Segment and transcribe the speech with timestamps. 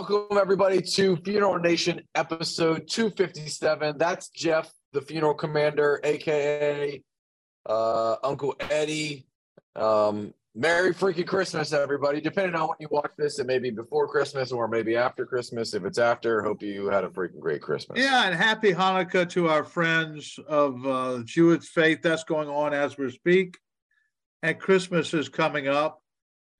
[0.00, 3.98] Welcome, everybody, to Funeral Nation episode 257.
[3.98, 7.02] That's Jeff, the funeral commander, aka
[7.66, 9.26] uh, Uncle Eddie.
[9.74, 12.20] Um, Merry freaking Christmas, everybody.
[12.20, 15.74] Depending on when you watch this, it may be before Christmas or maybe after Christmas.
[15.74, 17.98] If it's after, hope you had a freaking great Christmas.
[17.98, 22.02] Yeah, and happy Hanukkah to our friends of uh, Jewish faith.
[22.02, 23.58] That's going on as we speak.
[24.44, 26.00] And Christmas is coming up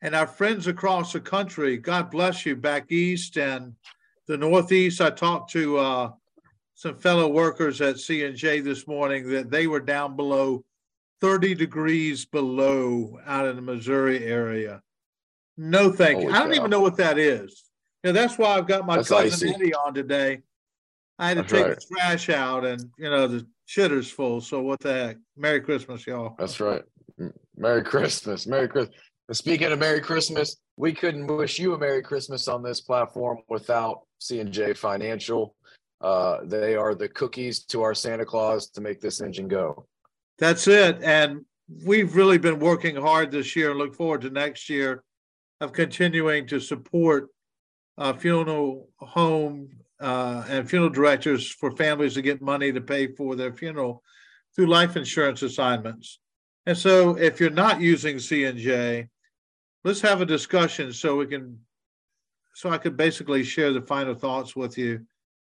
[0.02, 1.76] and our friends across the country.
[1.76, 3.74] God bless you back east and
[4.26, 5.00] the Northeast.
[5.00, 6.10] I talked to uh,
[6.74, 10.64] some fellow workers at C&J this morning that they were down below
[11.20, 14.82] 30 degrees below out in the Missouri area.
[15.56, 16.30] No, thank you.
[16.30, 17.64] I don't even know what that is.
[18.04, 19.54] Yeah, that's why I've got my that's cousin.
[19.54, 20.42] Eddie on today.
[21.18, 21.76] I had to that's take right.
[21.76, 24.40] the trash out, and you know the shitter's full.
[24.40, 25.16] So what the heck?
[25.36, 26.36] Merry Christmas, y'all.
[26.38, 26.84] That's right.
[27.56, 28.46] Merry Christmas.
[28.46, 28.96] Merry Christmas.
[29.30, 34.00] Speaking of Merry Christmas, we couldn't wish you a Merry Christmas on this platform without
[34.20, 35.54] C&J Financial.
[36.00, 39.86] Uh, they are the cookies to our Santa Claus to make this engine go.
[40.38, 41.02] That's it.
[41.02, 41.44] And
[41.84, 45.04] we've really been working hard this year and look forward to next year
[45.60, 47.28] of continuing to support
[47.98, 49.68] uh, funeral home
[50.00, 54.02] uh, and funeral directors for families to get money to pay for their funeral
[54.56, 56.18] through life insurance assignments.
[56.64, 59.08] And so if you're not using C&J,
[59.88, 61.58] let's have a discussion so we can
[62.52, 65.06] so I could basically share the final thoughts with you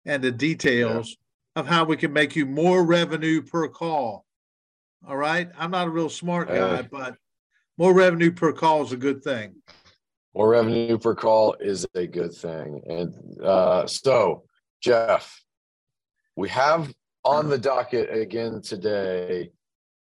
[0.06, 1.16] and the details
[1.56, 1.60] yeah.
[1.60, 4.24] of how we can make you more revenue per call.
[5.08, 5.50] All right.
[5.58, 7.16] I'm not a real smart guy, but
[7.76, 9.56] more revenue per call is a good thing.
[10.34, 12.82] More revenue per call is a good thing.
[12.86, 14.44] And uh, so,
[14.80, 15.42] Jeff,
[16.36, 16.92] we have
[17.24, 19.50] on the docket again today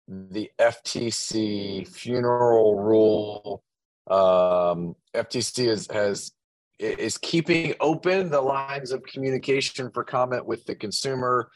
[0.08, 3.62] the FTC funeral rule
[4.10, 6.32] um, FTC is, has
[6.78, 11.50] is keeping open the lines of communication for comment with the consumer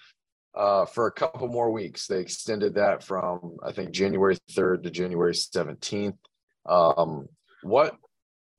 [0.54, 2.06] uh, for a couple more weeks.
[2.06, 6.16] They extended that from I think January 3rd to January 17th.
[6.66, 7.28] Um,
[7.62, 7.96] what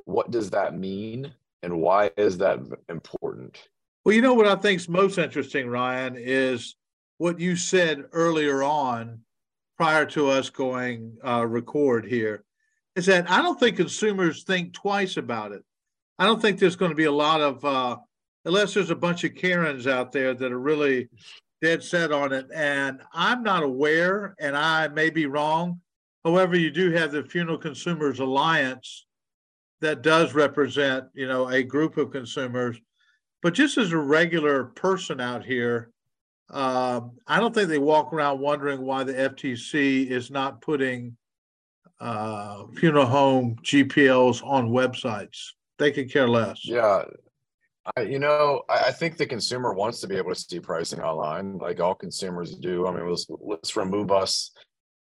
[0.06, 2.60] what does that mean, and why is that
[2.90, 3.58] important?
[4.04, 6.76] Well, you know what I think is most interesting, Ryan, is
[7.20, 9.20] what you said earlier on,
[9.78, 12.44] prior to us going uh, record here
[12.96, 15.64] is that I don't think consumers think twice about it.
[16.20, 17.98] I don't think there's going to be a lot of, uh,
[18.46, 21.10] unless there's a bunch of Karens out there that are really
[21.62, 22.48] dead set on it.
[22.54, 25.82] And I'm not aware, and I may be wrong.
[26.24, 29.06] However, you do have the Funeral Consumers Alliance
[29.82, 32.80] that does represent, you know, a group of consumers.
[33.42, 35.92] But just as a regular person out here,
[36.50, 41.18] uh, I don't think they walk around wondering why the FTC is not putting
[42.04, 45.52] uh, funeral home GPLs on websites.
[45.80, 46.66] They could care less.
[46.66, 47.04] Yeah.
[47.96, 51.02] I, you know, I, I, think the consumer wants to be able to see pricing
[51.02, 52.88] online, like all consumers do.
[52.88, 54.52] I mean, let's, let's remove us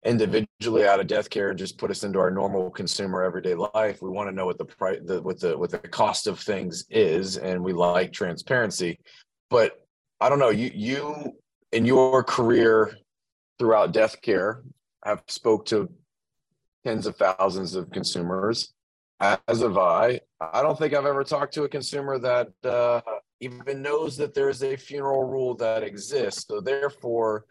[0.05, 4.03] individually out of death care and just put us into our normal consumer everyday life.
[4.03, 6.87] We want to know what the price, the what the what the cost of things
[6.91, 8.99] is, and we like transparency.
[9.49, 9.81] But
[10.21, 11.33] I don't know, you you
[11.73, 12.97] in your career
[13.59, 14.63] throughout death care
[15.05, 15.91] have spoke to
[16.85, 18.73] tens of thousands of consumers,
[19.21, 20.21] as have I.
[20.41, 23.01] I don't think I've ever talked to a consumer that uh,
[23.41, 26.47] even knows that there's a funeral rule that exists.
[26.49, 27.45] So therefore,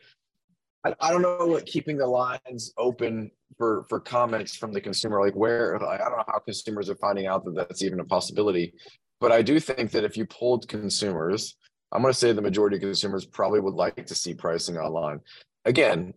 [0.84, 5.20] I, I don't know what keeping the lines open for for comments from the consumer,
[5.20, 8.74] like where I don't know how consumers are finding out that that's even a possibility.
[9.20, 11.58] But I do think that if you polled consumers,
[11.92, 15.20] I'm going to say the majority of consumers probably would like to see pricing online.
[15.66, 16.14] Again,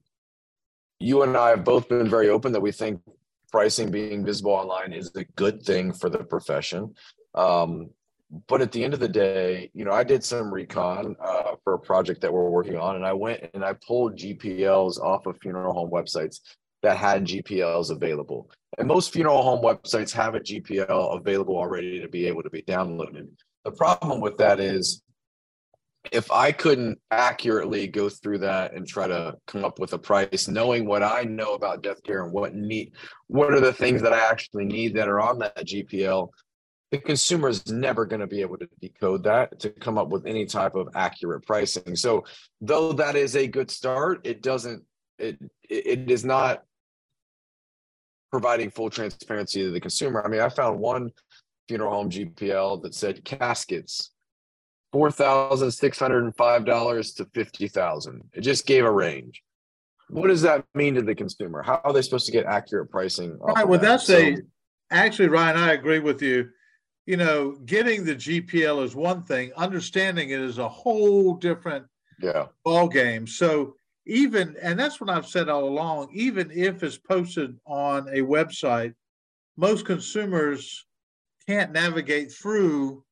[1.03, 3.01] you and I have both been very open that we think
[3.51, 6.95] pricing being visible online is a good thing for the profession.
[7.35, 7.91] Um,
[8.47, 11.75] but at the end of the day, you know, I did some recon uh, for
[11.75, 15.37] a project that we're working on, and I went and I pulled GPLs off of
[15.43, 16.41] funeral home websites
[16.83, 18.51] that had GPLs available.
[18.79, 22.63] And most funeral home websites have a GPL available already to be able to be
[22.63, 23.29] downloaded.
[23.65, 25.03] The problem with that is
[26.11, 30.49] if I couldn't accurately go through that and try to come up with a price,
[30.49, 32.93] knowing what I know about death care and what need,
[33.29, 36.29] what are the things that I actually need that are on that GPL,
[36.91, 40.27] the consumer is never going to be able to decode that to come up with
[40.27, 41.95] any type of accurate pricing.
[41.95, 42.25] So,
[42.61, 44.83] though that is a good start, it doesn't,
[45.19, 45.39] it
[45.71, 46.65] it is not
[48.31, 50.23] providing full transparency to the consumer.
[50.25, 51.11] I mean, I found one
[51.69, 54.11] funeral home GPL that said caskets
[54.93, 58.23] four thousand six hundred and five dollars to fifty thousand.
[58.35, 59.43] It just gave a range.
[60.11, 61.63] What does that mean to the consumer?
[61.63, 63.39] How are they supposed to get accurate pricing?
[63.41, 63.67] Right.
[63.67, 63.87] Well, that?
[63.87, 64.37] that's so, a
[64.91, 65.57] actually, Ryan.
[65.57, 66.51] I agree with you.
[67.07, 71.87] you know, getting the GPL is one thing, understanding it is a whole different
[72.21, 73.27] yeah ball game.
[73.27, 73.75] So
[74.07, 78.95] even and that's what I've said all along, even if it's posted on a website,
[79.57, 80.87] most consumers
[81.47, 83.05] can't navigate through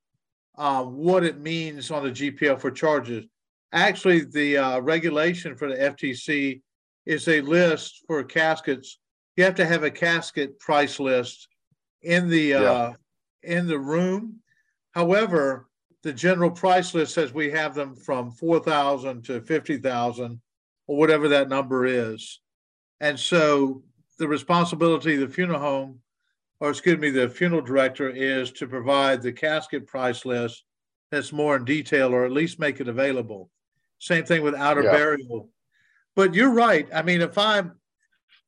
[0.61, 3.25] uh, what it means on the GPL for charges.
[3.73, 6.61] Actually, the uh, regulation for the FTC
[7.07, 8.99] is a list for caskets.
[9.37, 11.49] You have to have a casket price list
[12.03, 12.93] in the uh,
[13.43, 14.41] in the room.
[14.91, 15.67] However,
[16.03, 20.43] the general price list says we have them from four thousand to fifty thousand,
[20.87, 22.39] or whatever that number is.
[23.01, 23.83] And so
[24.19, 26.01] the responsibility of the funeral home,
[26.61, 30.65] or excuse me, the funeral director is to provide the casket price list
[31.11, 33.51] that's more in detail, or at least make it available.
[33.99, 34.93] Same thing with outer yeah.
[34.93, 35.49] burial.
[36.15, 36.87] But you're right.
[36.95, 37.73] I mean, if I'm,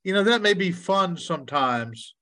[0.05, 2.15] you know, that may be fun sometimes,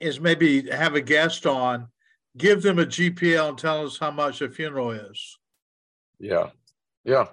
[0.00, 1.88] is maybe have a guest on,
[2.36, 5.38] give them a GPL and tell us how much a funeral is.
[6.20, 6.50] Yeah.
[7.04, 7.28] Yeah.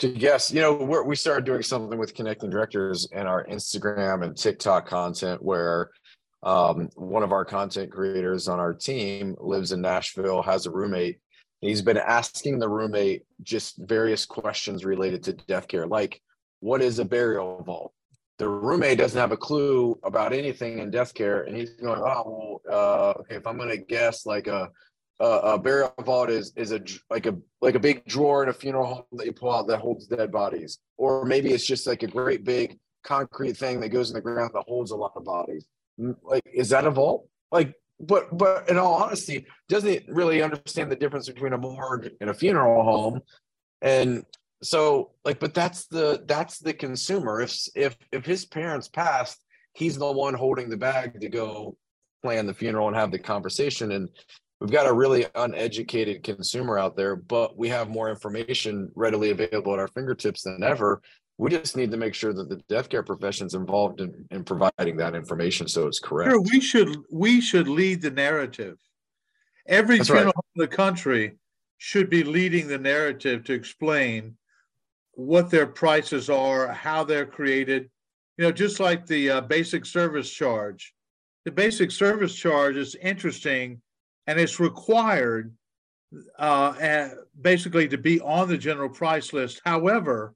[0.00, 4.24] To guess, you know, we we started doing something with connecting directors and our Instagram
[4.24, 5.90] and TikTok content where
[6.44, 11.18] um, one of our content creators on our team lives in Nashville, has a roommate,
[11.64, 16.20] He's been asking the roommate just various questions related to death care, like
[16.60, 17.92] what is a burial vault?
[18.38, 22.60] The roommate doesn't have a clue about anything in death care, and he's going, "Oh,
[22.66, 24.68] well, uh, if I'm going to guess, like a,
[25.20, 28.52] a, a burial vault is is a like a like a big drawer in a
[28.52, 32.02] funeral home that you pull out that holds dead bodies, or maybe it's just like
[32.02, 35.24] a great big concrete thing that goes in the ground that holds a lot of
[35.24, 35.64] bodies.
[35.98, 37.28] Like, is that a vault?
[37.52, 42.30] Like, but but in all honesty, doesn't really understand the difference between a morgue and
[42.30, 43.20] a funeral home.
[43.82, 44.24] And
[44.62, 47.40] so like, but that's the that's the consumer.
[47.40, 49.38] If if if his parents passed,
[49.74, 51.76] he's the one holding the bag to go
[52.22, 53.92] plan the funeral and have the conversation.
[53.92, 54.08] And
[54.60, 59.74] we've got a really uneducated consumer out there, but we have more information readily available
[59.74, 61.02] at our fingertips than ever
[61.36, 64.44] we just need to make sure that the death care profession is involved in, in
[64.44, 66.30] providing that information so it's correct.
[66.30, 68.78] Sure, we should we should lead the narrative.
[69.66, 70.56] Every That's funeral right.
[70.56, 71.36] in the country
[71.78, 74.36] should be leading the narrative to explain
[75.12, 77.90] what their prices are, how they're created.
[78.36, 80.92] You know, just like the uh, basic service charge.
[81.44, 83.80] The basic service charge is interesting,
[84.26, 85.54] and it's required
[86.38, 87.08] uh,
[87.40, 89.60] basically to be on the general price list.
[89.64, 90.34] However,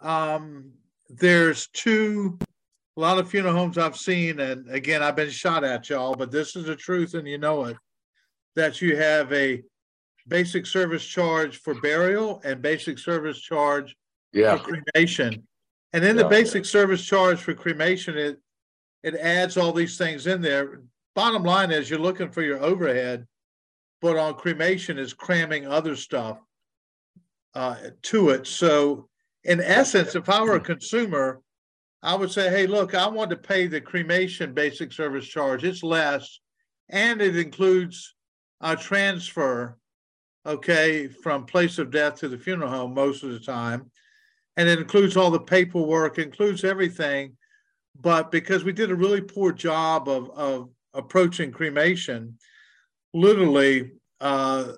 [0.00, 0.72] um,
[1.08, 2.38] there's two,
[2.96, 6.30] a lot of funeral homes I've seen, and again, I've been shot at y'all, but
[6.30, 7.76] this is the truth and you know it,
[8.56, 9.62] that you have a
[10.26, 13.96] basic service charge for burial and basic service charge
[14.32, 14.56] yeah.
[14.56, 15.46] for cremation.
[15.92, 16.70] And in yeah, the basic yeah.
[16.70, 18.38] service charge for cremation, it
[19.02, 20.82] it adds all these things in there.
[21.14, 23.26] Bottom line is you're looking for your overhead,
[24.02, 26.38] but on cremation is cramming other stuff
[27.54, 28.46] uh, to it.
[28.46, 29.07] So
[29.44, 31.40] in essence, if I were a consumer,
[32.02, 35.64] I would say, hey, look, I want to pay the cremation basic service charge.
[35.64, 36.40] It's less,
[36.88, 38.14] and it includes
[38.60, 39.78] a transfer,
[40.46, 43.90] okay, from place of death to the funeral home most of the time.
[44.56, 47.36] And it includes all the paperwork, includes everything.
[48.00, 52.38] But because we did a really poor job of, of approaching cremation,
[53.12, 54.72] literally, uh,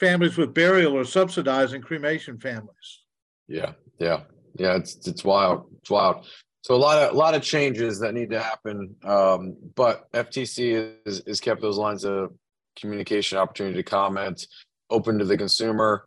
[0.00, 3.02] families with burial are subsidizing cremation families.
[3.48, 4.22] Yeah, yeah,
[4.58, 4.76] yeah.
[4.76, 5.66] It's it's wild.
[5.80, 6.26] It's wild.
[6.62, 8.96] So a lot of a lot of changes that need to happen.
[9.04, 12.32] Um, but FTC is is kept those lines of
[12.78, 14.46] communication, opportunity to comment,
[14.90, 16.06] open to the consumer.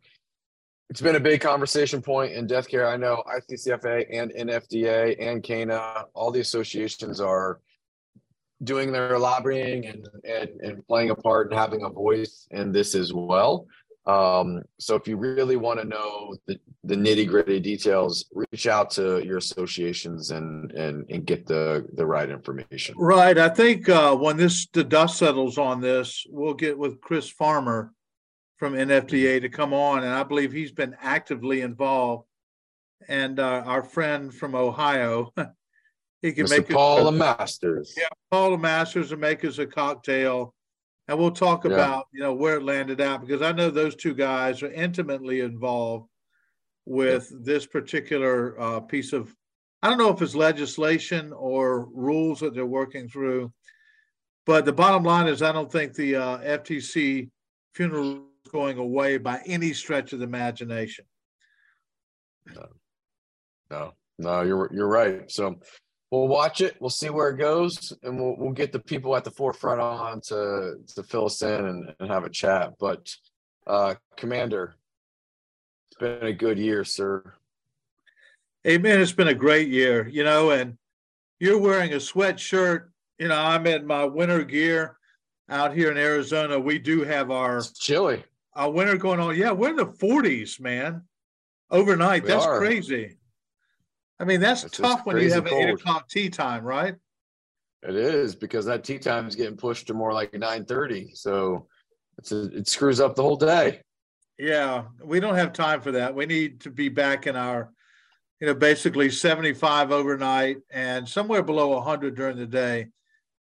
[0.90, 2.88] It's been a big conversation point in death care.
[2.88, 7.60] I know ICCFA and NFDA and CANA, all the associations are
[8.64, 12.96] doing their lobbying and, and, and playing a part and having a voice in this
[12.96, 13.66] as well.
[14.06, 18.90] Um, so if you really want to know the, the nitty gritty details, reach out
[18.92, 22.96] to your associations and, and, and get the, the right information.
[22.98, 23.38] Right.
[23.38, 27.94] I think uh, when this the dust settles on this, we'll get with Chris Farmer
[28.58, 32.26] from NFDA to come on, and I believe he's been actively involved.
[33.08, 35.32] And uh, our friend from Ohio,
[36.22, 36.50] he can Mr.
[36.50, 37.90] make Poul Lemasters.
[37.98, 40.54] Yeah, Poul Lemasters and make us a cocktail
[41.10, 41.72] and we'll talk yeah.
[41.74, 45.42] about you know where it landed out because I know those two guys are intimately
[45.42, 46.08] involved
[46.86, 47.38] with yeah.
[47.42, 49.36] this particular uh, piece of.
[49.82, 53.52] I don't know if it's legislation or rules that they're working through,
[54.46, 57.30] but the bottom line is I don't think the uh, FTC
[57.74, 61.06] funeral is going away by any stretch of the imagination.
[62.54, 62.68] No,
[63.72, 65.30] no, no you're you're right.
[65.32, 65.60] So
[66.12, 66.76] we'll watch it.
[66.80, 70.22] We'll see where it goes, and we'll we'll get the people at the forefront on
[70.22, 72.74] to to fill us in and, and have a chat.
[72.80, 73.16] But
[73.68, 74.76] uh, Commander,
[75.92, 77.34] it's been a good year, sir.
[78.64, 79.00] Hey, Amen.
[79.00, 80.78] It's been a great year, you know, and
[81.40, 82.86] you're wearing a sweatshirt.
[83.18, 84.98] You know, I'm in my winter gear
[85.50, 86.60] out here in Arizona.
[86.60, 88.24] We do have our It's chilly.
[88.56, 89.36] our winter going on.
[89.38, 91.04] Yeah, we're in the 40s, man.
[91.72, 92.24] Overnight.
[92.24, 92.58] We that's are.
[92.60, 93.18] crazy.
[94.20, 96.96] I mean, that's It's tough when you have an eight o'clock tee time, right?
[97.82, 101.12] It is because that tee time is getting pushed to more like nine thirty.
[101.14, 101.68] So
[102.18, 103.82] it's a, it screws up the whole day.
[104.38, 106.14] Yeah, we don't have time for that.
[106.14, 107.72] We need to be back in our,
[108.40, 112.88] you know, basically 75 overnight and somewhere below 100 during the day.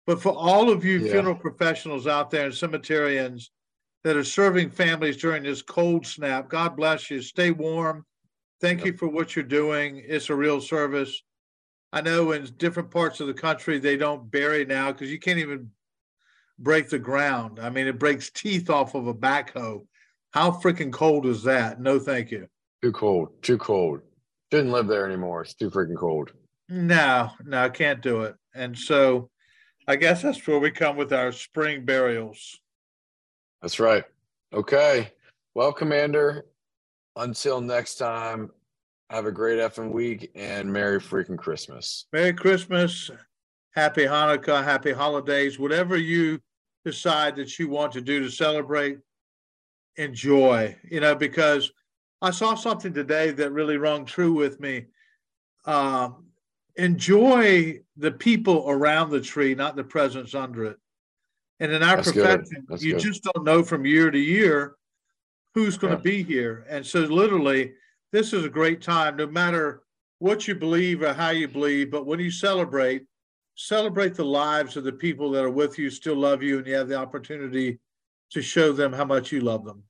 [0.05, 1.11] But for all of you Yeah.
[1.11, 3.49] funeral professionals out there and cemeterians
[4.03, 7.21] that are serving families during this cold snap, God bless you.
[7.21, 8.05] Stay warm.
[8.65, 10.01] Thank you for what you're doing.
[10.07, 11.21] It's a real service.
[11.93, 15.37] I know in different parts of the country they don't bury now because you can't
[15.37, 15.69] even
[16.57, 17.59] break the ground.
[17.59, 19.85] I mean, it breaks teeth off of a backhoe.
[20.31, 21.79] How freaking cold is that?
[21.79, 22.47] No, thank you.
[22.81, 23.29] Too cold.
[23.43, 24.01] Too cold.
[24.51, 25.43] Shouldn't live there anymore.
[25.43, 26.31] It's too freaking cold.
[26.67, 28.35] No, no, I can't do it.
[28.55, 29.29] And so
[29.87, 32.59] I guess that's where we come with our spring burials.
[33.61, 34.05] That's right.
[34.51, 35.11] Okay.
[35.53, 36.45] Well, Commander,
[37.15, 38.51] until next time,
[39.09, 42.05] have a great effing week and Merry freaking Christmas.
[42.11, 43.11] Merry Christmas,
[43.71, 46.39] Happy Hanukkah, Happy Holidays, whatever you
[46.83, 48.99] decide that you want to do to celebrate,
[49.97, 51.71] enjoy, you know, because
[52.21, 54.85] I saw something today that really rung true with me.
[55.65, 56.25] Um,
[56.75, 60.77] enjoy the people around the tree, not the presents under it.
[61.59, 62.99] And in our That's profession, you good.
[62.99, 64.75] just don't know from year to year
[65.55, 66.17] who's going to Yeah.
[66.17, 66.65] be here.
[66.69, 67.73] And so, literally,
[68.11, 69.81] this is a great time, no matter
[70.19, 71.89] what you believe or how you believe.
[71.89, 73.05] But when you celebrate,
[73.55, 76.75] celebrate the lives of the people that are with you, still love you, and you
[76.75, 77.79] have the opportunity
[78.31, 79.83] to show them how much you love them.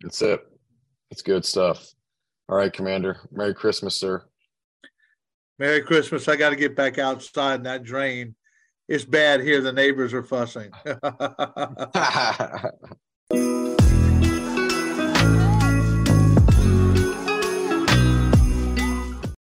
[0.00, 0.40] That's it.
[1.10, 1.86] That's good stuff.
[2.48, 3.20] All right, Commander.
[3.30, 4.24] Merry Christmas, sir.
[5.58, 6.28] Merry Christmas.
[6.28, 8.34] I got to get back outside in that drain.
[8.88, 9.60] It's bad here.
[9.60, 10.70] The neighbors are fussing.